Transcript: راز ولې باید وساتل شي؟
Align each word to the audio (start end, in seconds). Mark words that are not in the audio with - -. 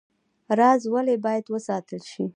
راز 0.59 0.81
ولې 0.93 1.15
باید 1.25 1.45
وساتل 1.53 2.01
شي؟ 2.11 2.25